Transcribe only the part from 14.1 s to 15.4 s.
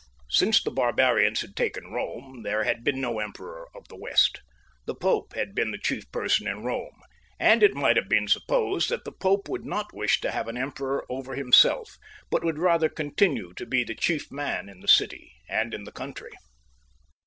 man in the city